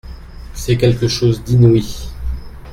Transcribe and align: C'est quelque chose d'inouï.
C'est 0.55 0.77
quelque 0.77 1.07
chose 1.07 1.43
d'inouï. 1.43 2.09